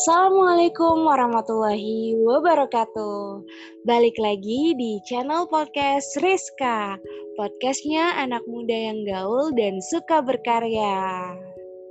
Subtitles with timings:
[0.00, 3.44] Assalamualaikum warahmatullahi wabarakatuh.
[3.84, 6.96] Balik lagi di channel podcast Rizka.
[7.36, 11.36] Podcastnya anak muda yang gaul dan suka berkarya.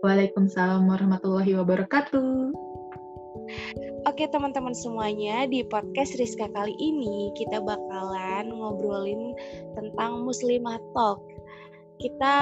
[0.01, 2.49] Waalaikumsalam warahmatullahi wabarakatuh.
[4.09, 9.37] Oke teman-teman semuanya, di podcast Rizka kali ini kita bakalan ngobrolin
[9.77, 11.21] tentang Muslimah Talk.
[12.01, 12.35] Kita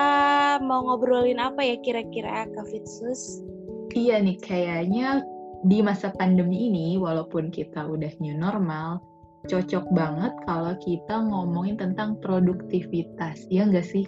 [0.64, 3.44] mau ngobrolin apa ya kira-kira Kak Fitsus?
[3.92, 5.28] Iya nih, kayaknya
[5.66, 9.02] di masa pandemi ini, walaupun kita udah new normal,
[9.50, 14.06] cocok banget kalau kita ngomongin tentang produktivitas, ya nggak sih?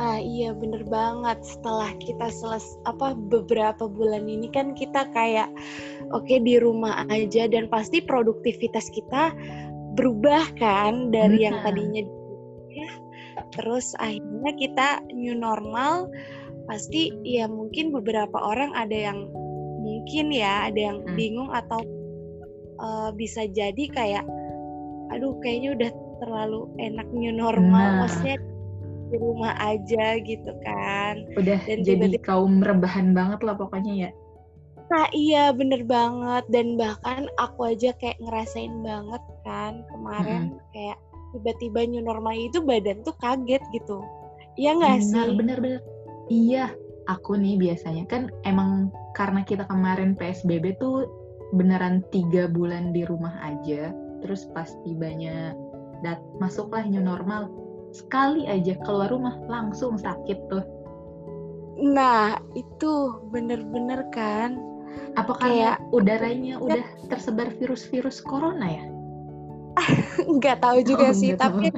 [0.00, 1.44] Ah iya bener banget.
[1.44, 5.52] Setelah kita seles apa beberapa bulan ini kan kita kayak
[6.16, 9.36] oke okay, di rumah aja dan pasti produktivitas kita
[9.92, 11.46] berubah kan dari hmm.
[11.46, 12.02] yang tadinya
[12.72, 12.90] ya,
[13.52, 16.08] terus akhirnya kita new normal
[16.64, 19.28] pasti ya mungkin beberapa orang ada yang
[19.82, 21.14] mungkin ya ada yang hmm.
[21.18, 21.82] bingung atau
[22.78, 24.24] uh, bisa jadi kayak
[25.12, 25.90] aduh kayaknya udah
[26.22, 27.98] terlalu enak new normal nah.
[28.06, 28.38] maksudnya
[29.12, 34.08] di rumah aja gitu kan udah dan jadi tiba -tiba, kaum rebahan banget lah pokoknya
[34.08, 34.10] ya
[34.88, 40.60] nah iya bener banget dan bahkan aku aja kayak ngerasain banget kan kemarin hmm.
[40.72, 40.98] kayak
[41.32, 44.04] tiba-tiba new normal itu badan tuh kaget gitu
[44.60, 45.80] iya nggak sih bener bener
[46.28, 46.72] iya
[47.08, 51.08] aku nih biasanya kan emang karena kita kemarin PSBB tuh
[51.52, 53.92] beneran tiga bulan di rumah aja
[54.24, 55.52] terus pas tibanya
[56.00, 57.50] dat masuklah new normal
[57.92, 60.64] sekali aja keluar rumah langsung sakit tuh.
[61.78, 64.56] Nah itu bener-bener kan?
[65.16, 66.64] Apa kayak udaranya ya.
[66.64, 68.84] udah tersebar virus-virus corona ya?
[70.40, 71.68] Nggak tahu juga oh, sih tapi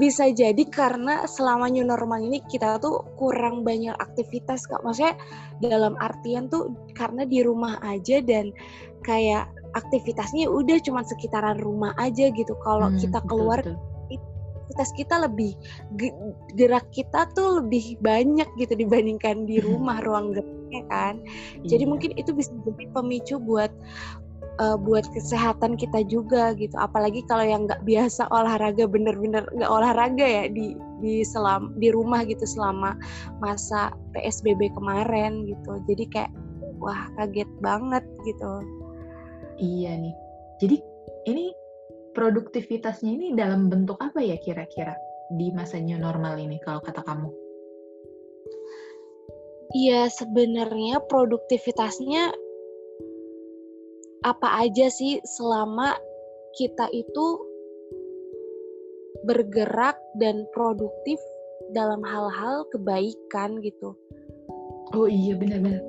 [0.00, 5.12] bisa jadi karena selama new normal ini kita tuh kurang banyak aktivitas kak maksudnya
[5.60, 8.48] dalam artian tuh karena di rumah aja dan
[9.04, 14.16] kayak aktivitasnya udah cuma sekitaran rumah aja gitu kalau hmm, kita keluar betul, betul.
[14.64, 15.52] aktivitas kita lebih
[16.56, 21.14] gerak kita tuh lebih banyak gitu dibandingkan di rumah ruang geraknya kan
[21.68, 21.90] jadi iya.
[21.92, 23.68] mungkin itu bisa jadi pemicu buat
[24.60, 26.76] uh, buat kesehatan kita juga gitu.
[26.76, 32.22] Apalagi kalau yang nggak biasa olahraga bener-bener nggak olahraga ya di di selam di rumah
[32.28, 32.92] gitu selama
[33.40, 35.80] masa psbb kemarin gitu.
[35.88, 36.32] Jadi kayak
[36.78, 38.52] wah kaget banget gitu.
[39.56, 40.14] Iya nih.
[40.60, 40.76] Jadi
[41.28, 41.52] ini
[42.12, 44.92] produktivitasnya ini dalam bentuk apa ya kira-kira
[45.36, 47.32] di masa new normal ini kalau kata kamu?
[49.70, 52.34] Iya sebenarnya produktivitasnya
[54.20, 55.96] apa aja sih selama
[56.56, 57.26] kita itu
[59.24, 61.20] bergerak dan produktif
[61.72, 63.94] dalam hal-hal kebaikan gitu.
[64.96, 65.80] Oh iya benar-benar.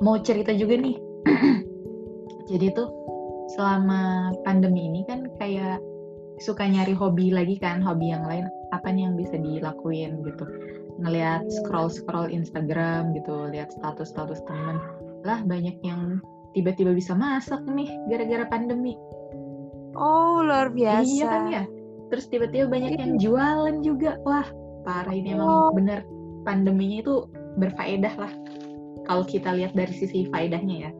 [0.00, 0.96] Mau cerita juga nih.
[2.50, 2.88] Jadi tuh
[3.54, 5.82] selama pandemi ini kan kayak
[6.40, 10.44] suka nyari hobi lagi kan, hobi yang lain apa nih yang bisa dilakuin gitu.
[10.96, 14.80] Ngelihat scroll-scroll Instagram gitu, lihat status-status temen.
[15.28, 16.24] Lah banyak yang
[16.56, 18.96] tiba-tiba bisa masak nih gara-gara pandemi.
[19.92, 21.04] Oh, luar biasa.
[21.04, 21.64] Iya kan ya?
[22.08, 24.16] Terus tiba-tiba banyak yang jualan juga.
[24.24, 24.48] Wah,
[24.88, 25.70] parah ini emang oh.
[25.76, 26.00] bener
[26.48, 27.14] pandeminya itu
[27.60, 28.32] berfaedah lah.
[29.04, 30.90] Kalau kita lihat dari sisi faedahnya ya.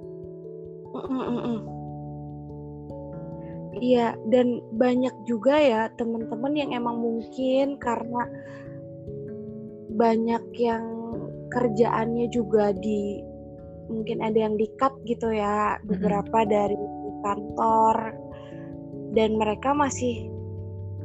[3.76, 8.24] Iya, dan banyak juga ya teman-teman yang emang mungkin karena
[9.96, 10.84] banyak yang
[11.52, 13.20] kerjaannya juga di
[13.86, 16.52] mungkin ada yang di-cut gitu ya beberapa mm-hmm.
[16.52, 16.78] dari
[17.22, 17.96] kantor
[19.14, 20.30] dan mereka masih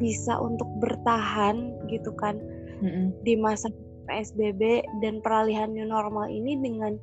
[0.01, 2.37] bisa untuk bertahan gitu kan
[2.81, 3.21] mm-hmm.
[3.21, 3.69] di masa
[4.09, 6.97] PSBB dan peralihan new normal ini dengan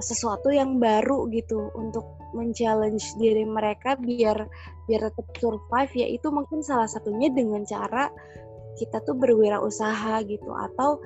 [0.00, 4.48] sesuatu yang baru gitu untuk men-challenge diri mereka biar
[4.88, 8.08] biar tetap survive yaitu mungkin salah satunya dengan cara
[8.80, 10.96] kita tuh berwirausaha gitu atau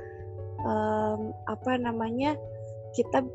[0.62, 2.38] um, apa namanya
[2.94, 3.27] kita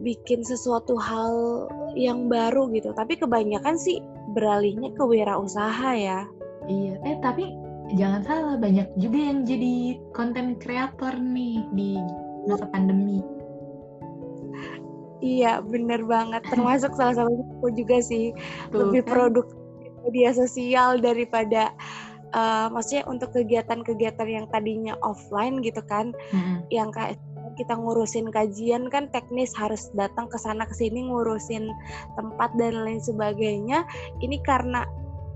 [0.00, 2.92] bikin sesuatu hal yang baru gitu.
[2.96, 4.00] Tapi kebanyakan sih
[4.32, 6.24] beralihnya ke wirausaha ya.
[6.68, 7.52] Iya, eh tapi
[7.96, 11.98] jangan salah banyak juga yang jadi konten kreator nih di
[12.46, 13.20] masa pandemi.
[15.20, 16.40] Iya, bener banget.
[16.48, 18.32] Termasuk salah satu aku juga sih
[18.72, 19.10] Tuh, lebih kan?
[19.12, 19.58] produktif
[20.00, 21.76] media sosial daripada
[22.32, 26.64] uh, maksudnya untuk kegiatan-kegiatan yang tadinya offline gitu kan, hmm.
[26.72, 27.20] yang kayak
[27.60, 31.68] kita ngurusin kajian kan teknis harus datang ke sana ke sini ngurusin
[32.16, 33.84] tempat dan lain sebagainya
[34.24, 34.88] ini karena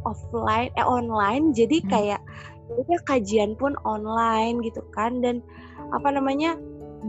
[0.08, 1.88] offline eh online jadi hmm.
[1.92, 2.20] kayak
[2.64, 5.44] ya udah kajian pun online gitu kan dan
[5.92, 6.56] apa namanya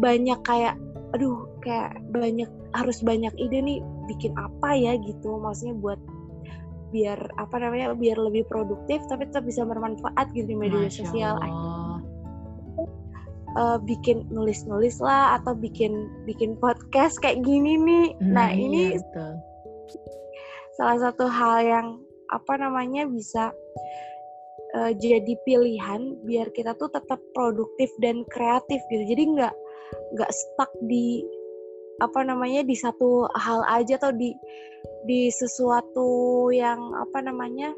[0.04, 0.76] banyak kayak
[1.16, 3.80] aduh kayak banyak harus banyak ide nih
[4.12, 6.00] bikin apa ya gitu maksudnya buat
[6.92, 11.36] biar apa namanya biar lebih produktif tapi tetap bisa bermanfaat gitu di media Masya sosial
[11.40, 11.85] Allah.
[13.56, 18.08] Uh, bikin nulis-nulis lah atau bikin bikin podcast kayak gini nih.
[18.22, 19.34] Nah, iya, ini betul.
[20.76, 21.88] salah satu hal yang
[22.32, 23.56] apa namanya bisa
[24.76, 29.04] uh, jadi pilihan biar kita tuh tetap produktif dan kreatif gitu.
[29.08, 29.56] Jadi nggak
[30.16, 31.24] nggak stuck di
[32.04, 34.36] apa namanya di satu hal aja atau di
[35.08, 37.72] di sesuatu yang apa namanya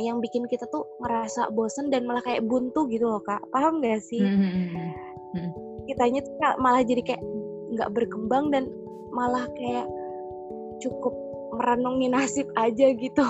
[0.00, 3.42] yang bikin kita tuh ngerasa bosen dan malah kayak buntu gitu loh kak.
[3.52, 4.22] Paham gak sih?
[4.22, 4.90] Hmm, hmm, hmm,
[5.36, 5.50] hmm.
[5.90, 7.22] kitanya tuh malah jadi kayak
[7.72, 8.68] nggak berkembang dan
[9.12, 9.88] malah kayak
[10.80, 11.12] cukup
[11.56, 13.26] merenungi nasib aja gitu.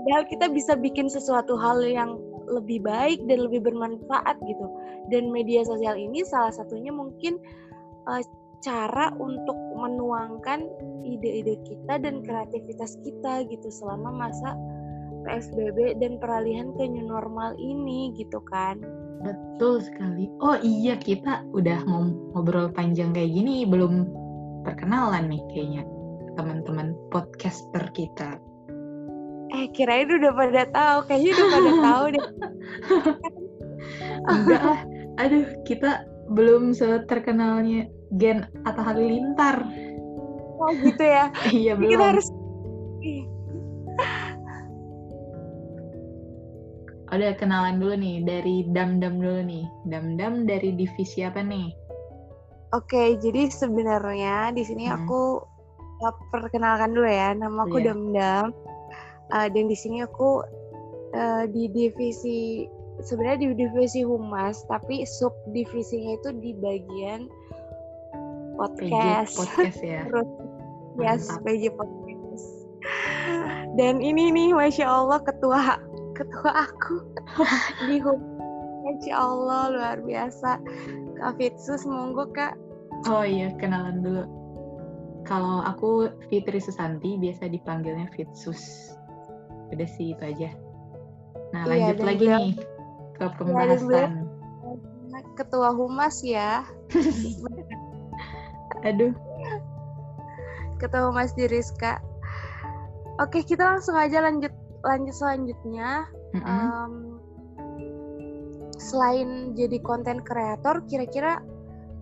[0.00, 2.16] Padahal kita bisa bikin sesuatu hal yang
[2.48, 4.66] lebih baik dan lebih bermanfaat gitu.
[5.12, 7.36] Dan media sosial ini salah satunya mungkin
[8.08, 8.22] uh,
[8.60, 10.68] cara untuk menuangkan
[11.04, 14.52] ide-ide kita dan kreativitas kita gitu selama masa
[15.24, 18.80] PSBB dan peralihan ke new normal ini gitu kan
[19.20, 20.32] Betul sekali.
[20.40, 21.84] Oh iya, kita udah
[22.32, 24.08] ngobrol panjang kayak gini, belum
[24.64, 25.82] perkenalan nih kayaknya
[26.40, 28.40] teman-teman podcaster kita.
[29.50, 32.26] eh kirain udah pada tahu kayaknya udah pada tahu deh
[34.30, 34.80] Enggak lah,
[35.18, 39.62] aduh kita belum seterkenalnya Gen Atta Halilintar.
[40.60, 42.10] oh gitu ya iya Jadi kita belum.
[42.12, 42.26] harus
[47.10, 49.66] Udah kenalan dulu nih dari Dam Dam dulu nih.
[49.90, 51.74] Dam Dam dari divisi apa nih?
[52.70, 55.02] Oke, jadi sebenarnya di sini Hmm.
[55.02, 55.42] aku
[56.06, 57.90] uh, perkenalkan dulu ya, nama aku Iya.
[57.90, 58.46] Damdam.
[59.34, 60.42] Uh, dan di sini aku
[61.18, 62.66] uh, di divisi
[63.02, 67.26] sebenarnya di divisi humas, tapi sub divisinya itu di bagian
[68.60, 69.34] PJ podcast.
[69.36, 70.02] Podcast ya.
[70.08, 70.28] Terus
[71.00, 71.24] yes.
[71.44, 72.46] PJ podcast.
[73.78, 75.80] Dan ini nih, masya Allah ketua
[76.16, 77.00] ketua aku
[77.88, 78.00] di.
[78.80, 80.60] Masya Allah luar biasa.
[81.20, 82.56] Kak Fitsus, monggo kak.
[83.08, 84.24] Oh iya, kenalan dulu.
[85.28, 88.92] Kalau aku Fitri Susanti, biasa dipanggilnya Fitsus.
[89.70, 90.50] Udah sih itu aja.
[91.52, 92.52] Nah, Iya, lanjut dan lagi nih
[93.14, 94.10] ke dan pembahasan.
[95.36, 96.64] Ketua humas ya.
[98.86, 99.12] Aduh,
[100.80, 102.00] Ketua humas di Rizka.
[103.20, 106.08] Oke, kita langsung aja lanjut lanjut selanjutnya.
[106.32, 106.46] mm-mm.
[106.48, 106.94] Em,
[108.80, 111.44] selain jadi konten kreator, kira-kira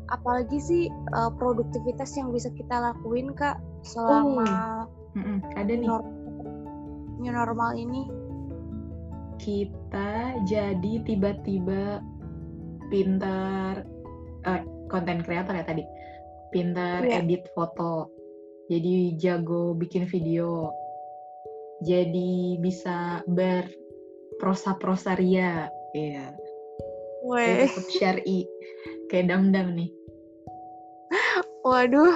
[0.09, 4.87] apalagi sih eh, produktivitas yang bisa kita lakuin kak selama
[5.19, 5.43] Mm-mm.
[5.59, 5.91] ada nih.
[7.19, 8.07] new normal ini?
[9.39, 12.03] kita jadi tiba-tiba
[12.91, 13.87] pintar
[14.45, 15.87] eh, konten kreator ya tadi
[16.51, 17.25] pintar Iya.
[17.25, 18.09] edit foto
[18.69, 20.73] jadi jago bikin video
[21.85, 26.35] jadi bisa berprosa-prosa ria iya.
[27.27, 28.47] Weh, tetap syari
[29.11, 29.91] kayak dam-dam nih.
[31.67, 32.15] Waduh.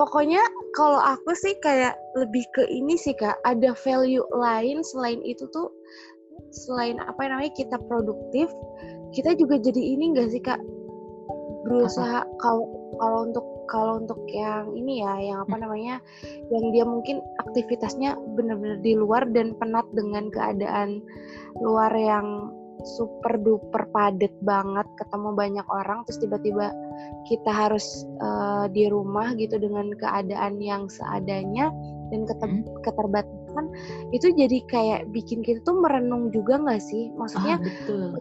[0.00, 0.40] Pokoknya
[0.72, 5.68] kalau aku sih kayak lebih ke ini sih kak, ada value lain selain itu tuh
[6.56, 8.48] selain apa namanya kita produktif,
[9.12, 10.56] kita juga jadi ini enggak sih kak
[11.64, 12.64] berusaha kalau
[12.96, 15.96] kalau untuk kalau untuk yang ini ya yang apa namanya
[16.50, 21.04] yang dia mungkin aktivitasnya benar-benar di luar dan penat dengan keadaan
[21.60, 22.50] luar yang
[22.80, 26.72] super duper padat banget ketemu banyak orang terus tiba-tiba
[27.28, 31.68] kita harus eh, di rumah gitu dengan keadaan yang seadanya
[32.10, 32.82] dan keter- Hmm.
[32.82, 33.39] keterbatasan
[34.14, 37.10] itu jadi kayak bikin kita tuh merenung juga nggak sih?
[37.14, 38.14] Ah maksudnya betul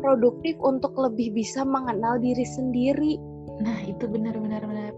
[0.00, 3.18] produktif, untuk lebih bisa mengenal diri sendiri.
[3.60, 4.92] Nah itu benar-benar benar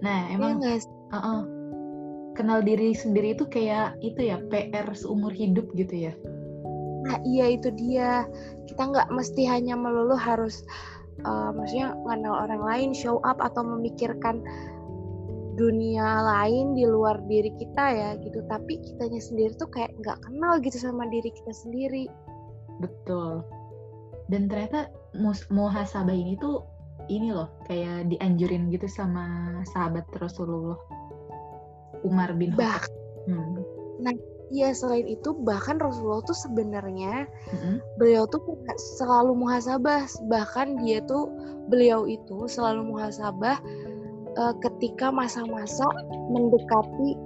[0.00, 0.88] nah ya emang nggak sih?
[1.12, 1.44] uh-uh.
[2.32, 6.12] kenal diri sendiri itu kayak itu ya PR seumur hidup gitu ya?
[7.04, 8.24] Nah iya itu dia.
[8.64, 10.64] Kita nggak mesti hanya melulu harus
[11.24, 14.40] uh, maksudnya mengenal orang lain show up atau memikirkan
[15.60, 20.56] dunia lain di luar diri kita ya gitu tapi kitanya sendiri tuh kayak nggak kenal
[20.64, 22.08] gitu sama diri kita sendiri
[22.80, 23.44] Betul.
[24.32, 24.88] Dan ternyata
[25.52, 26.64] muhasabah ini tuh
[27.12, 30.78] ini loh kayak dianjurin gitu sama sahabat Rasulullah
[32.06, 32.88] Umar bin Khattab.
[33.28, 33.60] Hmm.
[34.50, 37.78] iya selain itu bahkan Rasulullah tuh sebenarnya Mm-mm.
[38.02, 38.42] beliau tuh
[38.98, 41.30] selalu muhasabah bahkan dia tuh
[41.70, 43.62] beliau itu selalu muhasabah
[44.36, 45.86] eh, ketika masa-masa
[46.30, 47.18] mendekati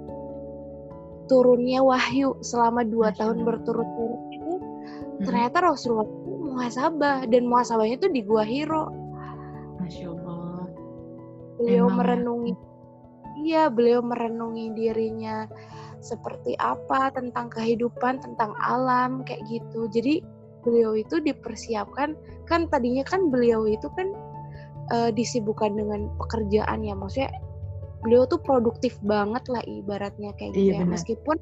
[1.25, 5.25] turunnya wahyu selama dua Masya tahun berturut-turut itu Mm-mm.
[5.25, 8.85] ternyata Rasulullah itu muhasabah dan muhasabahnya itu di Gua Hiro
[9.81, 10.69] Masya Allah.
[11.57, 11.97] beliau Emang ya.
[11.97, 12.53] merenungi
[13.41, 15.49] iya beliau merenungi dirinya
[16.05, 20.21] seperti apa tentang kehidupan tentang alam kayak gitu jadi
[20.61, 22.13] beliau itu dipersiapkan
[22.45, 24.13] kan tadinya kan beliau itu kan
[24.91, 27.31] uh, disibukkan dengan pekerjaan ya maksudnya
[28.05, 31.37] beliau tuh produktif banget lah ibaratnya kayak gitu Iya, ya meskipun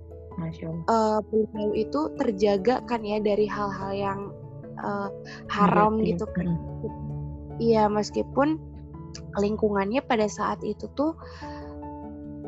[0.88, 4.19] uh, beliau itu terjaga kan ya dari hal-hal yang
[4.79, 5.12] uh,
[5.51, 6.23] haram Negatif.
[6.23, 6.47] gitu kan
[7.53, 7.62] Mm.
[7.62, 8.57] Iya, meskipun
[9.38, 11.13] lingkungannya pada saat itu tuh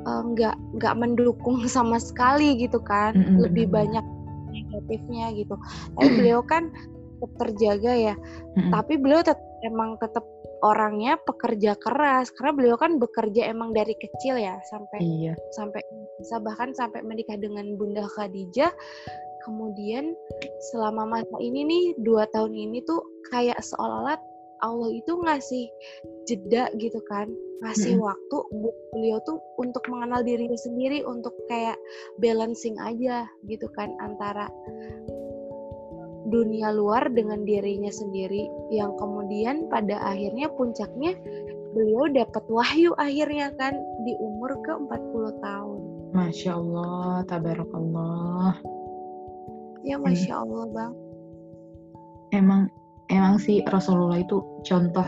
[0.05, 4.01] nggak nggak mendukung sama sekali gitu kan, Mm-mm, lebih benar-benar.
[4.01, 4.05] banyak
[4.49, 5.55] negatifnya gitu.
[5.93, 6.73] Tapi beliau kan
[7.21, 8.15] tetap terjaga ya.
[8.57, 8.73] Mm-mm.
[8.73, 10.25] Tapi beliau tetap emang tetap
[10.63, 15.33] orangnya pekerja keras karena beliau kan bekerja emang dari kecil ya sampai Iya.
[15.55, 15.81] sampai
[16.21, 18.71] bisa bahkan sampai menikah dengan Bunda Khadijah.
[19.45, 20.17] Kemudian
[20.73, 22.97] selama masa ini nih dua tahun ini tuh
[23.29, 24.17] kayak seolah-olah
[24.63, 25.69] Allah itu ngasih
[26.25, 27.29] jeda gitu kan,
[27.61, 28.07] ngasih Mm-mm.
[28.09, 31.77] waktu buat beliau tuh untuk mengenal dirinya sendiri, untuk kayak
[32.17, 34.49] balancing aja gitu kan antara
[36.29, 41.13] dunia luar dengan dirinya sendiri yang kemudian pada akhirnya puncaknya
[41.75, 43.75] beliau dapat wahyu akhirnya kan
[44.07, 45.79] di umur ke 40 tahun.
[46.15, 48.55] Masya Allah, tabarakallah.
[49.83, 50.93] Ya Masya Allah Bang.
[52.31, 52.71] Emang
[53.11, 55.05] emang sih Rasulullah itu contoh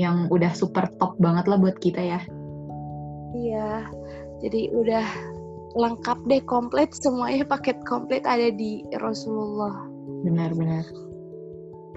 [0.00, 2.20] yang udah super top banget lah buat kita ya.
[3.36, 3.86] Iya,
[4.40, 5.06] jadi udah
[5.76, 9.91] lengkap deh komplit semuanya paket komplit ada di Rasulullah.
[10.22, 10.86] Benar-benar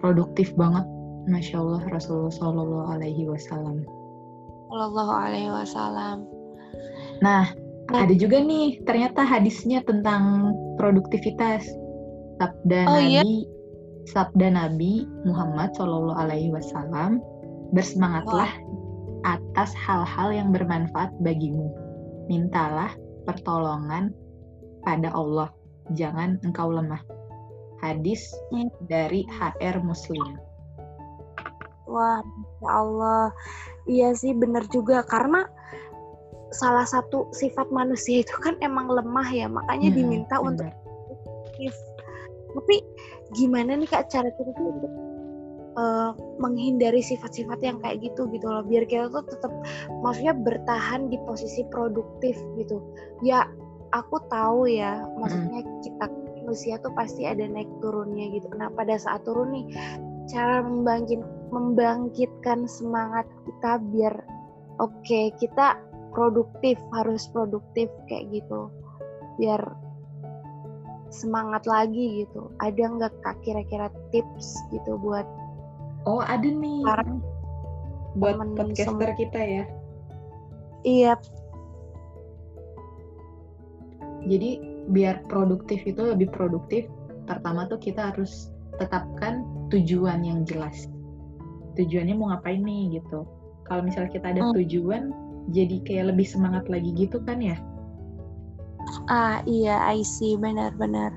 [0.01, 0.85] produktif banget.
[1.25, 3.81] Masya Allah Rasulullah Shallallahu Alaihi Wasallam.
[4.69, 6.25] Sallallahu alaihi wasallam.
[7.21, 7.47] Nah,
[7.93, 8.01] Nah.
[8.01, 10.51] ada juga nih ternyata hadisnya tentang
[10.81, 11.69] produktivitas.
[12.41, 13.21] Sabda Oh, iya?
[13.21, 13.45] Nabi,
[14.09, 17.21] sabda Nabi Muhammad Shallallahu Alaihi Wasallam,
[17.71, 18.49] bersemangatlah
[19.23, 21.71] atas hal-hal yang bermanfaat bagimu.
[22.27, 22.91] Mintalah
[23.29, 24.11] pertolongan
[24.83, 25.53] pada Allah,
[25.93, 26.99] jangan engkau lemah.
[27.85, 28.73] Hadis Hmm.
[28.89, 30.41] dari HR Muslim.
[31.85, 33.29] Wah, Masya Allah.
[33.85, 35.45] Iya sih bener juga karena
[36.49, 40.81] salah satu sifat manusia itu kan emang lemah ya, makanya Hmm, diminta untuk benar.
[41.05, 41.73] produktif.
[42.57, 42.75] Tapi
[43.37, 44.93] gimana nih Kak cara kita tuh untuk
[45.75, 49.51] eh, menghindari sifat-sifat yang kayak gitu gitu loh, biar kita tuh tetap
[50.01, 52.79] maksudnya bertahan di posisi produktif gitu.
[53.21, 53.43] Ya
[53.91, 56.05] aku tahu ya, maksudnya kita
[56.45, 58.45] manusia tuh pasti ada naik turunnya gitu.
[58.53, 59.65] Nah pada saat turun nih,
[60.29, 64.13] cara membangkit membangkitkan semangat kita biar
[64.77, 65.81] oke kita
[66.13, 68.69] produktif harus produktif kayak gitu
[69.41, 69.61] biar
[71.09, 75.25] semangat lagi gitu ada nggak kak kira-kira tips gitu buat
[76.05, 76.85] Oh, ada nih.
[76.85, 77.03] Para
[78.15, 79.63] Buat podcaster kita ya.
[80.85, 81.13] iya
[84.23, 86.85] Jadi biar produktif itu lebih produktif,
[87.29, 90.89] pertama tuh kita harus tetapkan tujuan yang jelas.
[91.79, 93.25] Tujuannya mau ngapain nih gitu.
[93.65, 94.53] Kalau misalnya kita ada Hmm.
[94.53, 95.11] tujuan,
[95.51, 97.57] jadi kayak lebih semangat lagi gitu kan ya.
[99.09, 101.11] ah iya I see benar-benar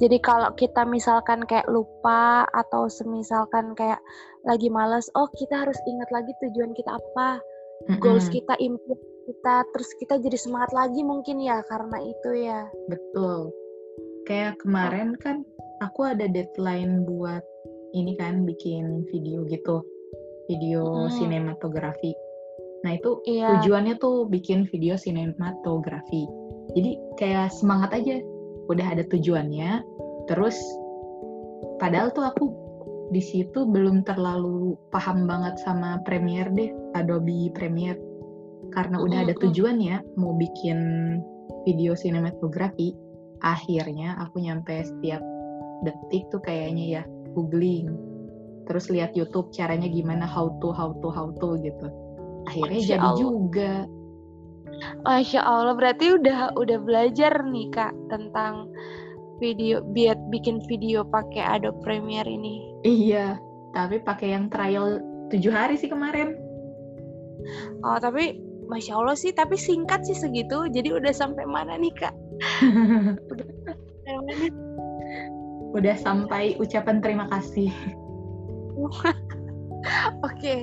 [0.00, 4.00] jadi kalau kita misalkan kayak lupa atau semisalkan kayak
[4.42, 7.38] lagi males oh kita harus ingat lagi tujuan kita apa
[8.02, 12.60] goals Mm-mm, kita improve kita terus kita jadi semangat lagi mungkin ya karena itu ya
[12.90, 13.54] Betul.
[14.26, 15.42] Kayak kemarin kan
[15.82, 17.42] aku ada deadline buat
[17.92, 19.82] ini kan bikin video gitu.
[20.46, 21.12] Video Mm.
[21.14, 22.12] sinematografi.
[22.82, 26.26] Nah, itu iya tujuannya tuh bikin video sinematografi.
[26.74, 28.18] Jadi kayak semangat aja.
[28.66, 29.82] Udah ada tujuannya.
[30.26, 30.58] Terus
[31.78, 32.44] padahal tuh aku
[33.12, 38.11] di situ belum terlalu paham banget sama Premiere deh, Adobe Premiere.
[38.72, 40.78] Karena udah ada tujuannya mau bikin
[41.68, 42.96] video sinematografi,
[43.44, 45.20] akhirnya aku nyampe setiap
[45.84, 47.02] detik tuh kayaknya ya
[47.36, 47.92] googling.
[48.70, 51.86] Terus lihat YouTube caranya gimana how to how to how to gitu.
[52.48, 53.18] Akhirnya Masya jadi Allah.
[53.20, 53.72] juga.
[55.04, 58.70] Masya Allah berarti udah udah belajar nih kak tentang
[59.42, 63.42] video biar bikin video pakai Adobe Premiere ini Iya,
[63.74, 65.02] tapi pakai yang trial
[65.34, 66.38] tujuh hari sih kemarin.
[67.82, 68.38] oh tapi
[68.72, 72.14] Masya Allah sih tapi singkat sih segitu jadi udah sampai mana nih kak?
[75.72, 77.72] Udah sampai ucapan terima kasih.
[80.26, 80.54] oke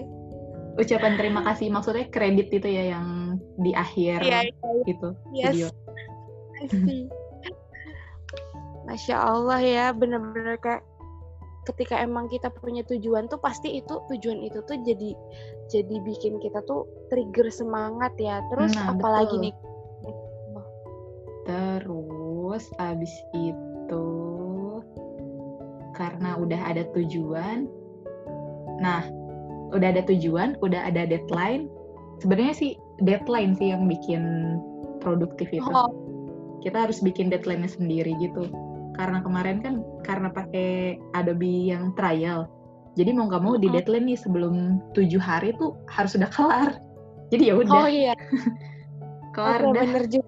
[0.79, 4.47] Ucapan terima kasih maksudnya kredit itu ya yang di akhir iya
[4.87, 5.69] gitu yes video.
[8.89, 10.81] Masya Allah ya bener-bener kayak
[11.69, 15.13] ketika emang kita punya tujuan tuh pasti itu tujuan itu tuh jadi
[15.69, 19.43] jadi bikin kita tuh trigger semangat ya terus Nah, apalagi betul.
[19.45, 19.55] nih
[21.49, 24.05] Terus abis itu
[25.97, 27.65] karena udah ada tujuan,
[28.77, 29.01] nah
[29.73, 31.65] udah ada tujuan, udah ada deadline.
[32.21, 32.71] Sebenarnya sih
[33.01, 34.21] deadline sih yang bikin
[35.01, 35.65] produktif itu.
[35.73, 35.89] oh
[36.61, 38.45] Kita harus bikin deadline-nya sendiri gitu.
[38.99, 42.51] Karena kemarin kan karena pakai Adobe yang trial,
[42.99, 43.79] jadi mau nggak mau di Mm-mm.
[43.79, 44.55] deadline nih sebelum
[44.91, 46.69] tujuh hari tuh harus udah kelar.
[47.31, 48.13] Jadi ya oh udah iya
[49.35, 49.87] kelar dah.
[49.87, 50.27] bener juga.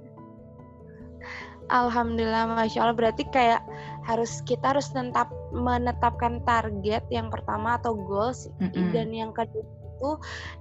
[1.71, 2.95] Alhamdulillah, masya Allah.
[2.99, 3.63] Berarti kayak
[4.07, 8.91] harus kita harus tetap menetapkan target yang pertama atau goals Mm-mm.
[8.91, 10.11] dan yang kedua itu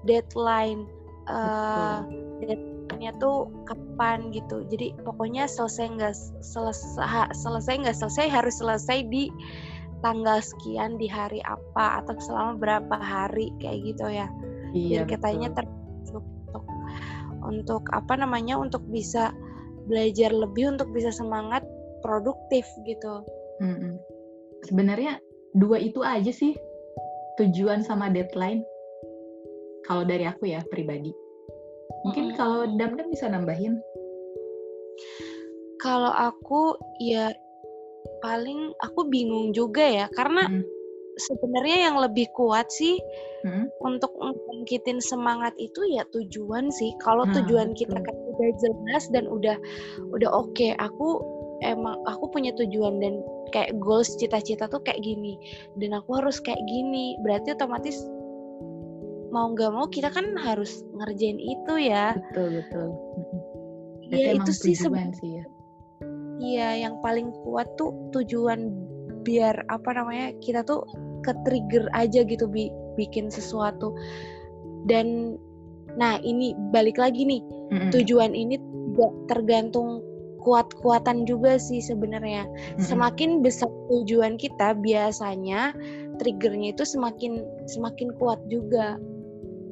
[0.07, 0.87] deadline.
[1.31, 1.99] Eh,
[3.01, 4.61] deadline-nya tuh kapan gitu.
[4.69, 6.15] Jadi pokoknya selesai nggak
[6.45, 9.33] selesai selesai nggak selesai harus selesai di
[10.05, 14.29] tanggal sekian di hari apa atau selama berapa hari kayak gitu ya
[14.73, 15.57] Iya biar kitanya betul.
[15.61, 16.65] terbentuk untuk
[17.45, 19.33] untuk apa namanya untuk bisa
[19.89, 21.65] belajar lebih untuk bisa semangat
[22.01, 23.25] produktif gitu.
[23.61, 24.01] Mm-mm.
[24.65, 25.21] Sebenarnya
[25.53, 26.57] dua itu aja sih
[27.37, 28.65] tujuan sama deadline.
[29.85, 31.13] Kalau dari aku ya pribadi.
[32.07, 32.39] Mungkin Mm-mm.
[32.39, 33.77] kalau Damdam bisa nambahin.
[35.81, 37.33] Kalau aku ya
[38.21, 40.65] paling aku bingung juga ya karena Mm.
[41.17, 43.01] sebenarnya yang lebih kuat sih
[43.45, 43.69] Mm.
[43.81, 46.93] untuk membangkitin semangat itu ya tujuan sih.
[47.01, 49.57] Kalau Nah, tujuan kita kan udah jelas dan udah
[50.13, 51.09] udah oke, aku
[51.65, 55.37] emang aku punya tujuan dan kayak goals cita-cita tuh kayak gini
[55.81, 57.17] dan aku harus kayak gini.
[57.25, 57.97] Berarti otomatis
[59.31, 62.15] mau nggak mau kita kan harus ngerjain itu ya.
[62.19, 62.87] Betul betul.
[64.11, 65.45] Iya emang itu sih sebenarnya sih ya.
[66.41, 68.73] Iya, yang paling kuat tuh tujuan
[69.23, 70.89] biar apa namanya kita tuh
[71.21, 73.93] ke trigger aja gitu bi- bikin sesuatu
[74.89, 75.37] dan
[76.01, 77.91] nah ini balik lagi nih Mm-mm.
[77.93, 78.57] tujuan ini
[79.29, 80.01] tergantung
[80.41, 82.81] kuat-kuatan juga sih sebenarnya Mm-mm.
[82.81, 85.77] semakin besar tujuan kita biasanya
[86.17, 88.97] triggernya itu semakin semakin kuat juga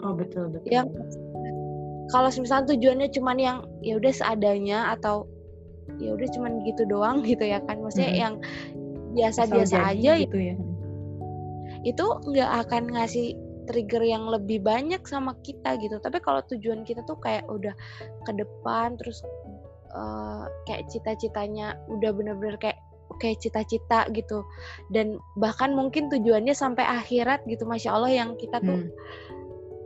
[0.02, 0.70] Oh betul betul.
[0.70, 0.86] yang
[2.08, 5.28] kalau misalnya tujuannya cuman yang ya udah seadanya atau
[6.00, 8.22] ya udah cuman gitu doang gitu ya kan maksudnya Mm-mm.
[8.24, 8.34] yang
[9.16, 10.54] biasa-biasa aja gitu ya.
[11.82, 13.32] itu nggak akan ngasih
[13.68, 17.72] trigger yang lebih banyak sama kita gitu tapi kalau tujuan kita tuh kayak udah
[18.24, 19.20] ke depan terus
[19.92, 22.80] eh, kayak cita-citanya udah bener-bener kayak
[23.16, 24.44] kayak cita-cita gitu
[24.92, 28.92] dan bahkan mungkin tujuannya sampai akhirat gitu masya Allah yang kita tuh Hmm.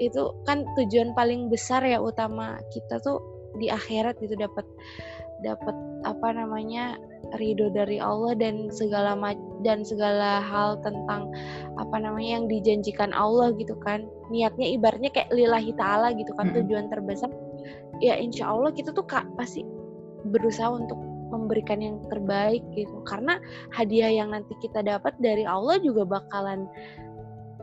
[0.00, 3.20] Itu kan tujuan paling besar ya utama kita tuh
[3.60, 4.64] di akhirat gitu dapat
[5.44, 5.76] dapat
[6.06, 6.96] apa namanya
[7.36, 9.14] ridho dari Allah dan segala
[9.66, 11.30] dan segala hal tentang
[11.76, 14.06] apa namanya yang dijanjikan Allah gitu kan.
[14.30, 17.28] Niatnya ibaratnya kayak lillahi taala gitu kan tujuan terbesar.
[18.02, 19.66] Ya insya Allah kita tuh kak pasti
[20.30, 20.98] berusaha untuk
[21.32, 23.02] memberikan yang terbaik gitu.
[23.08, 23.40] Karena
[23.72, 26.68] hadiah yang nanti kita dapat dari Allah juga bakalan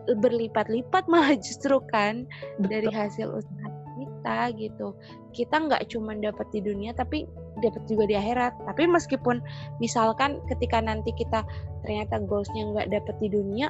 [0.07, 2.25] berlipat-lipat malah justru kan
[2.59, 2.99] dari Betul.
[2.99, 3.67] hasil usaha
[3.99, 4.87] kita gitu
[5.35, 7.27] kita nggak cuma dapat di dunia tapi
[7.59, 9.43] dapat juga di akhirat tapi meskipun
[9.83, 11.43] misalkan ketika nanti kita
[11.83, 13.67] ternyata goalsnya nggak dapat di dunia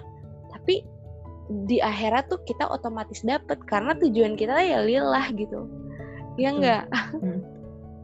[0.53, 0.85] tapi
[1.65, 5.65] di akhirat tuh kita otomatis dapat karena tujuan kita ya lillah gitu
[6.37, 6.85] ya nggak
[7.19, 7.59] Mm.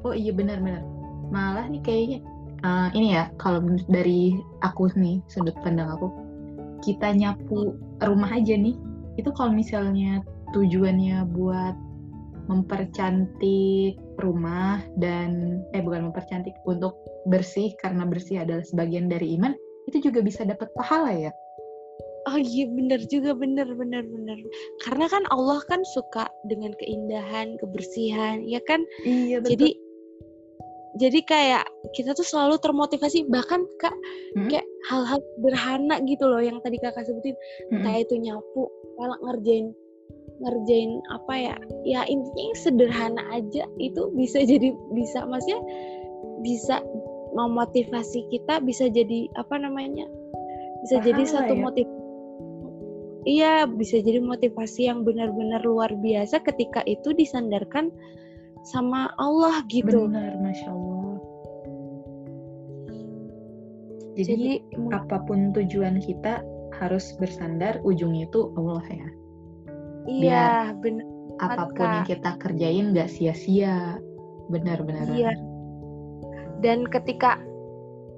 [0.05, 0.85] Oh iya benar-benar.
[1.33, 2.19] Malah nih kayaknya
[2.61, 6.13] eh, ini ya kalau dari aku nih sudut pandang aku,
[6.85, 8.75] kita nyapu rumah aja nih,
[9.15, 10.19] itu kalau misalnya
[10.51, 11.75] tujuannya buat
[12.45, 16.93] mempercantik rumah dan eh bukan mempercantik untuk
[17.25, 19.55] bersih karena bersih adalah sebagian dari iman,
[19.89, 21.31] itu juga bisa dapat pahala ya.
[22.25, 24.39] Oh iya bener juga bener bener bener
[24.81, 28.81] karena kan Allah kan suka dengan keindahan kebersihan ya kan?
[29.05, 29.77] Iya jadi
[30.95, 33.91] jadi kayak kita tuh selalu termotivasi bahkan kak
[34.35, 34.47] Mm-mm.
[34.47, 37.35] kayak hal-hal sederhana gitu loh yang tadi kakak sebutin
[37.71, 39.75] entah itu nyapu kalau ngerjain
[40.39, 41.55] ngerjain apa ya
[41.87, 45.61] ya intinya yang sederhana aja itu bisa jadi bisa maksudnya
[46.43, 46.79] bisa
[47.35, 50.07] memotivasi kita bisa jadi apa namanya
[50.87, 51.61] bisa jadi Pahala satu ya?
[51.61, 51.87] motiv
[53.27, 57.91] iya bisa jadi motivasi yang benar-benar luar biasa ketika itu disandarkan
[58.65, 61.17] sama Allah gitu Benar, masya Allah.
[64.15, 64.53] Jadi, jadi
[64.95, 66.41] apa pun tujuan kita
[66.81, 69.09] harus bersandar ujungnya itu Allah ya.
[70.05, 71.07] iya benar
[71.41, 73.99] Apa pun yang kita kerjain nggak sia-sia.
[74.49, 75.09] Benar-benar.
[75.09, 75.33] Iya.
[76.63, 77.35] dan ketika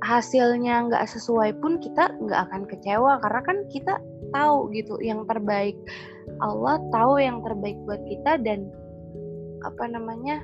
[0.05, 3.97] hasilnya nggak sesuai pun kita nggak akan kecewa karena kan kita
[4.29, 5.73] tahu gitu yang terbaik
[6.37, 8.69] Allah tahu yang terbaik buat kita dan
[9.67, 10.41] apa namanya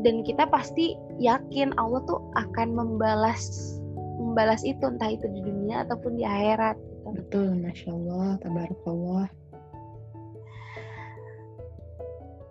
[0.00, 3.76] dan kita pasti yakin Allah tuh akan membalas
[4.20, 7.08] membalas itu entah itu di dunia ataupun di akhirat gitu.
[7.16, 9.28] betul masya Allah tabarakallah.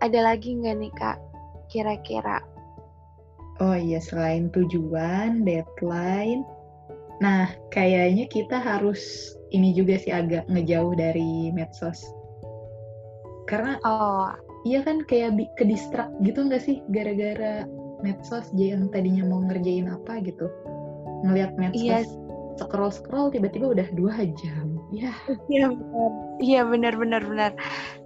[0.00, 1.18] Ada lagi nggak nih kak
[1.68, 2.40] kira-kira?
[3.60, 6.42] Oh iya selain tujuan deadline.
[7.20, 12.00] Nah kayaknya kita harus ini juga sih agak ngejauh dari medsos.
[13.44, 14.32] Karena oh
[14.68, 17.64] iya kan kayak ke distrak gitu nggak sih gara-gara
[18.00, 20.48] medsos yang tadinya mau ngerjain apa gitu.
[21.24, 22.00] Ngelihat medsos iya.
[22.56, 24.76] scroll scroll tiba-tiba udah dua jam.
[24.90, 25.14] Ya
[25.46, 26.10] iya benar.
[26.40, 27.52] Iya benar benar benar.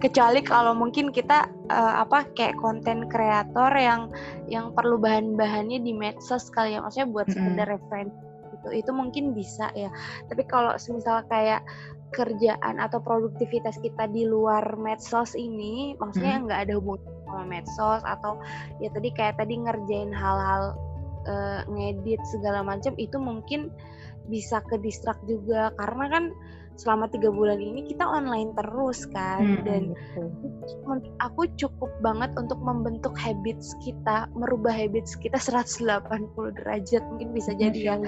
[0.03, 4.11] Kecuali kalau mungkin kita uh, apa kayak konten kreator yang
[4.51, 6.83] yang perlu bahan-bahannya di medsos kali ya.
[6.83, 7.41] Maksudnya buat mm -hmm.
[7.41, 8.69] sekedar referensi gitu.
[8.71, 9.89] Itu mungkin bisa ya.
[10.29, 11.65] Tapi kalau semisal kayak
[12.13, 16.65] kerjaan atau produktivitas kita di luar medsos ini maksudnya nggak hmm.
[16.69, 18.37] ada hubungan sama medsos atau
[18.77, 20.77] ya tadi kayak tadi ngerjain hal-hal
[21.25, 23.73] uh, ngedit segala macam itu mungkin
[24.29, 26.25] bisa ke distrak juga karena kan
[26.75, 30.99] selama tiga bulan ini kita online terus kan hmm, dan betul.
[31.23, 35.79] aku cukup banget untuk membentuk habits kita merubah habits kita 180
[36.35, 38.03] derajat mungkin bisa jadi yang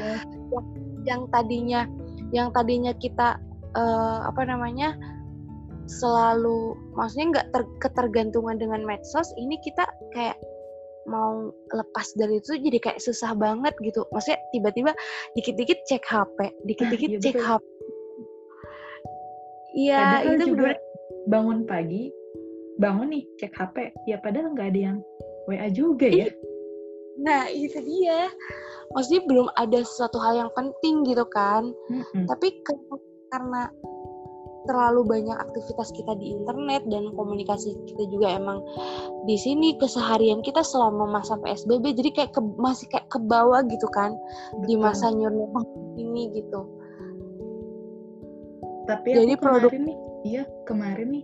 [1.07, 1.87] yang tadinya
[2.35, 3.39] yang tadinya kita
[3.77, 4.97] uh, apa namanya
[5.87, 10.35] selalu maksudnya nggak ter, ketergantungan dengan medsos ini kita kayak
[11.07, 14.03] mau lepas dari itu jadi kayak susah banget gitu.
[14.11, 14.91] Maksudnya tiba-tiba
[15.39, 16.37] dikit-dikit cek HP
[16.67, 17.47] dikit-dikit ah, cek betul.
[17.47, 17.65] HP
[19.77, 20.77] iya itu juga bener
[21.29, 22.11] bangun pagi
[22.81, 23.75] bangun nih cek HP
[24.09, 24.97] ya padahal nggak ada yang
[25.47, 26.27] WA juga ya.
[27.17, 28.29] Nah itu dia.
[28.93, 31.71] Maksudnya belum ada sesuatu hal yang penting gitu kan.
[31.89, 32.27] Mm-hmm.
[32.29, 32.47] tapi
[33.31, 33.69] karena
[34.67, 38.59] terlalu banyak aktivitas kita di internet dan komunikasi kita juga emang
[39.23, 43.87] di sini keseharian kita selama masa PSBB jadi kayak ke, masih kayak ke bawah gitu
[43.95, 44.13] kan
[44.59, 44.67] Betul.
[44.67, 45.63] di masa new normal
[45.95, 46.61] ini gitu.
[48.87, 51.23] Tapi jadi produk nih, iya kemarin nih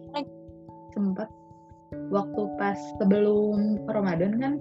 [0.95, 1.27] sempat
[2.11, 4.53] waktu pas sebelum Ramadan kan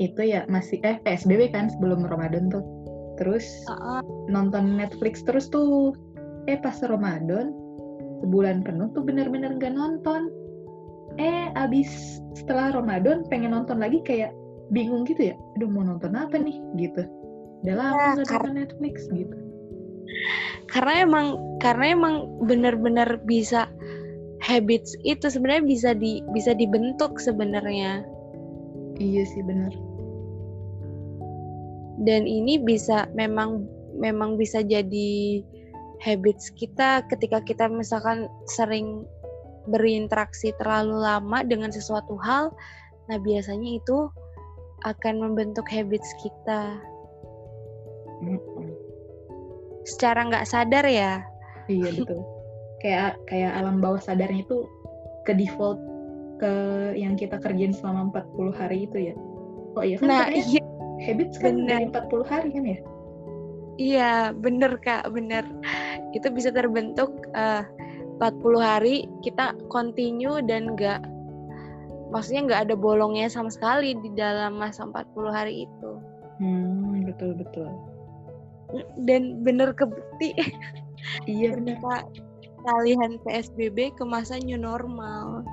[0.00, 2.64] itu ya masih eh PSBB kan sebelum Ramadan tuh.
[3.20, 4.02] Terus uh -uh.
[4.32, 5.92] nonton Netflix terus tuh
[6.50, 7.54] eh pas Ramadan
[8.26, 10.28] sebulan penuh tuh bener-bener gak nonton.
[11.16, 14.34] Eh abis setelah Ramadan pengen nonton lagi kayak
[14.74, 15.34] bingung gitu ya.
[15.58, 16.58] Aduh mau nonton apa nih?
[16.74, 17.06] Gitu.
[17.62, 19.36] Udah lama ya, nonton Netflix gitu.
[20.70, 21.26] Karena emang
[21.62, 22.14] karena emang
[22.46, 23.70] bener-bener bisa
[24.40, 28.02] habits itu sebenarnya bisa di bisa dibentuk sebenarnya.
[28.98, 29.72] Iya sih bener.
[32.00, 35.44] Dan ini bisa memang memang bisa jadi
[36.00, 39.04] habits kita ketika kita misalkan sering
[39.68, 42.48] berinteraksi terlalu lama dengan sesuatu hal,
[43.12, 44.08] nah biasanya itu
[44.88, 46.80] akan membentuk habits kita.
[49.84, 51.24] Secara nggak sadar ya.
[51.68, 52.20] Iya betul.
[52.80, 54.64] kayak kayak alam bawah sadarnya itu
[55.28, 55.76] ke default
[56.40, 56.52] ke
[56.96, 59.14] yang kita kerjain selama 40 hari itu ya.
[59.76, 60.64] Oh iya kan nah, iya.
[61.04, 61.92] habits kan Bener.
[61.92, 62.78] dari 40 hari kan ya?
[63.80, 65.44] Iya, bener Kak, bener
[66.14, 67.62] itu bisa terbentuk uh,
[68.20, 71.00] 40 hari kita continue dan nggak
[72.12, 75.90] maksudnya nggak ada bolongnya sama sekali di dalam masa 40 hari itu.
[76.42, 77.70] Hmm, betul betul.
[79.06, 80.36] Dan bener kebukti.
[81.30, 82.04] iya benar.
[82.60, 85.46] Kalian PSBB ke masa new normal.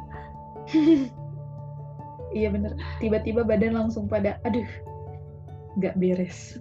[2.38, 2.76] iya bener.
[3.00, 4.68] Tiba-tiba badan langsung pada, aduh,
[5.80, 6.60] nggak beres.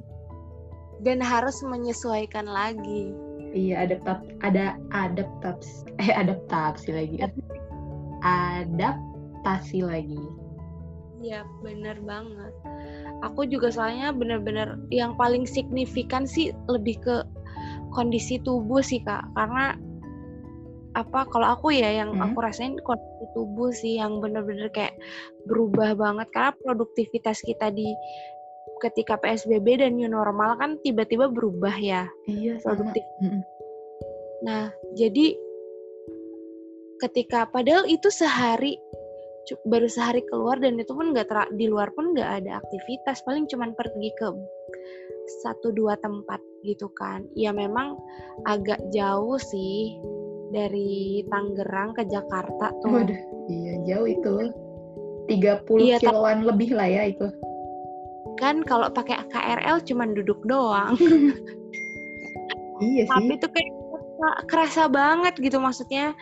[1.02, 3.10] Dan harus menyesuaikan lagi
[3.56, 7.16] Iya, adaptap ada adaptasi eh adaptasi lagi.
[8.20, 10.20] Adaptasi lagi.
[11.24, 12.52] Iya, bener banget.
[13.24, 17.24] Aku juga soalnya bener-bener yang paling signifikan sih lebih ke
[17.96, 19.72] kondisi tubuh sih kak, karena
[20.96, 22.24] apa kalau aku ya yang hmm.
[22.24, 24.96] aku rasain kondisi tubuh sih yang bener-bener kayak
[25.44, 27.92] berubah banget karena produktivitas kita di
[28.84, 32.08] ketika PSBB dan new normal kan tiba-tiba berubah ya.
[32.28, 33.02] Iya, produktif.
[33.22, 33.40] Sama.
[34.44, 35.32] Nah, jadi
[37.00, 38.76] ketika padahal itu sehari
[39.68, 43.78] baru sehari keluar dan itu pun nggak di luar pun nggak ada aktivitas paling cuman
[43.78, 44.26] pergi ke
[45.46, 47.94] satu dua tempat gitu kan ya memang
[48.46, 49.94] agak jauh sih
[50.50, 54.50] dari Tangerang ke Jakarta tuh Waduh, iya jauh itu
[55.26, 57.26] 30 iya, kiloan lebih lah ya itu
[58.36, 60.96] kan kalau pakai KRL cuman duduk doang.
[62.76, 63.12] Iya sih.
[63.12, 63.72] Tapi itu kayak
[64.52, 66.12] kerasa banget gitu maksudnya.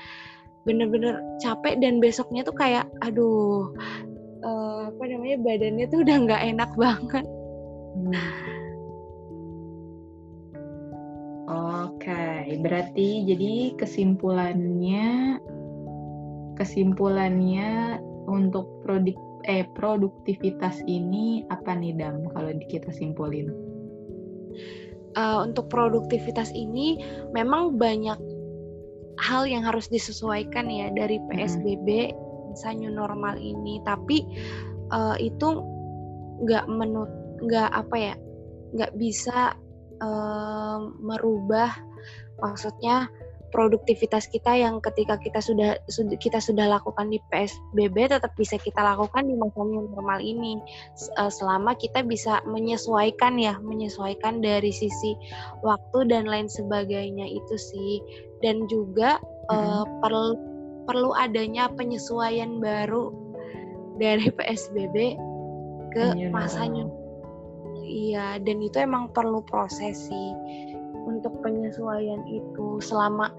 [0.62, 3.74] Bener-bener capek dan besoknya tuh kayak aduh
[4.46, 7.26] uh, apa namanya badannya tuh udah nggak enak banget.
[7.98, 8.14] Hmm.
[11.44, 15.36] Oke, okay, berarti jadi kesimpulannya
[16.56, 23.52] kesimpulannya untuk produk eh produktivitas ini apa nih Dam kalau kita simpulin?
[25.14, 26.98] Uh, untuk produktivitas ini
[27.30, 28.18] memang banyak
[29.22, 32.74] hal yang harus disesuaikan ya dari PSBB hmm.
[32.82, 34.26] new normal ini tapi
[34.90, 35.62] uh, itu
[36.42, 37.06] nggak menut
[37.46, 38.14] nggak apa ya
[38.74, 39.54] nggak bisa
[40.02, 41.70] uh, merubah
[42.42, 43.06] maksudnya
[43.54, 45.78] produktivitas kita yang ketika kita sudah
[46.18, 50.58] kita sudah lakukan di PSBB tetap bisa kita lakukan di masa normal ini.
[50.98, 55.14] Eh, selama kita bisa menyesuaikan ya menyesuaikan dari sisi
[55.62, 58.02] waktu dan lain sebagainya itu sih.
[58.42, 59.54] Dan juga mm-hmm.
[59.54, 60.34] uh, perlu
[60.84, 63.14] perlu adanya penyesuaian baru
[64.02, 65.16] dari PSBB
[65.94, 66.90] ke masa new
[67.84, 70.28] iya dan itu emang perlu proses sih
[71.04, 73.30] untuk penyesuaian itu selama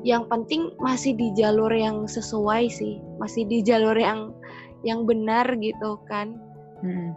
[0.00, 4.32] yang penting masih di jalur yang sesuai sih masih di jalur yang
[4.80, 6.40] yang benar gitu kan.
[6.80, 7.12] Hmm.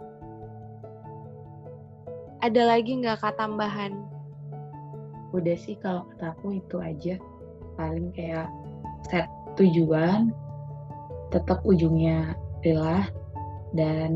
[2.44, 4.04] ada lagi nggak kata tambahan?
[5.32, 7.16] Udah sih kalau kata aku itu aja.
[7.80, 8.52] Paling kayak
[9.08, 9.24] set
[9.56, 10.28] tujuan
[11.32, 13.08] tetap ujungnya adalah
[13.72, 14.12] dan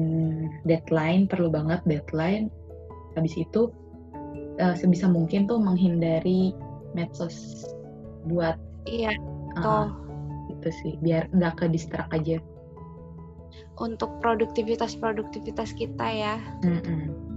[0.68, 2.52] deadline perlu banget deadline.
[3.16, 3.72] Habis itu
[4.60, 6.54] uh, sebisa mungkin tuh menghindari
[6.92, 7.66] medsos
[8.26, 9.14] buat iya
[9.62, 9.90] uh,
[10.52, 12.42] itu sih biar nggak ke distrak aja
[13.78, 17.28] untuk produktivitas produktivitas kita ya mm -mm.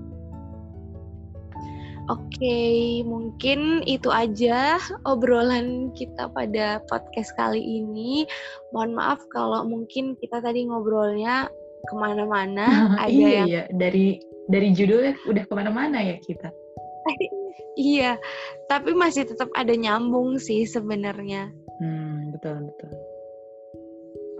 [2.10, 8.28] Oke, okay, mungkin itu aja obrolan kita pada podcast kali ini.
[8.76, 11.48] Mohon maaf kalau mungkin kita tadi ngobrolnya
[11.88, 12.68] ke mana-mana.
[13.06, 13.64] ada iya, yang iya.
[13.72, 16.50] dari dari judulnya udah ke mana-mana ya kita.
[17.78, 18.18] Iya,
[18.68, 21.52] tapi masih tetap ada nyambung sih sebenarnya.
[21.82, 22.92] Hmm, betul betul.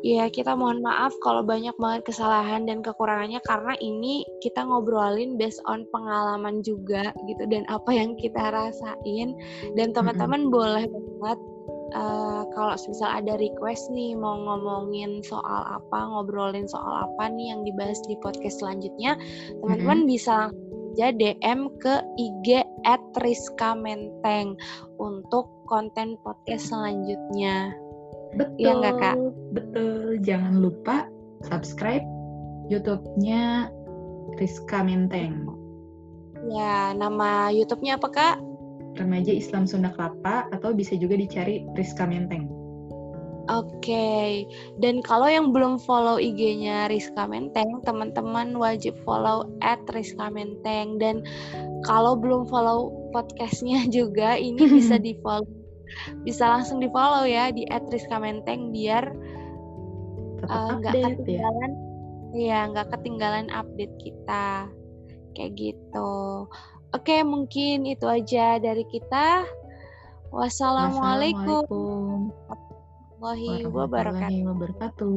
[0.02, 5.62] Iya, kita mohon maaf kalau banyak banget kesalahan dan kekurangannya karena ini kita ngobrolin based
[5.70, 9.38] on pengalaman juga gitu dan apa yang kita rasain
[9.78, 10.58] dan teman-teman mm -hmm.
[10.58, 11.40] boleh banget
[11.94, 17.62] uh, kalau misal ada request nih mau ngomongin soal apa, ngobrolin soal apa nih yang
[17.62, 19.14] dibahas di podcast selanjutnya,
[19.62, 20.14] teman-teman mm -hmm.
[20.18, 20.36] bisa
[20.92, 24.60] aja DM ke IG at Rizka Menteng
[25.00, 27.72] untuk konten podcast selanjutnya.
[28.36, 29.16] Betul, ya nggak kak?
[29.56, 30.20] Betul.
[30.20, 31.08] Jangan lupa
[31.48, 32.04] subscribe
[32.68, 33.72] YouTube-nya
[34.36, 35.48] Rizka Menteng.
[36.52, 38.36] Ya, nama YouTube-nya apa kak?
[39.00, 42.52] Remaja Islam Sunda Kelapa atau bisa juga dicari Rizka Menteng.
[43.50, 44.30] Oke, okay.
[44.78, 51.02] dan kalau yang belum follow IG-nya Rizka Menteng, teman-teman wajib follow at Rizka Menteng.
[51.02, 51.26] Dan
[51.82, 55.50] kalau belum follow podcastnya juga, ini bisa di follow,
[56.22, 59.10] bisa langsung di follow ya di at Rizka Menteng biar
[60.46, 61.72] eh, nggak uh, ketinggalan,
[62.38, 64.70] ya nggak ketinggalan update kita,
[65.34, 66.46] kayak gitu.
[66.94, 69.50] Oke, okay, mungkin itu aja dari kita.
[70.30, 71.66] Wassalamualaikum.
[71.66, 72.71] Wassalamualaikum
[73.22, 75.16] warahmatullahi wabarakatuh.